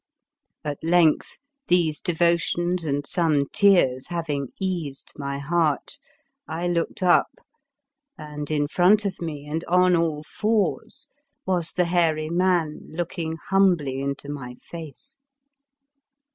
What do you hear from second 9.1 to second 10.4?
me and on all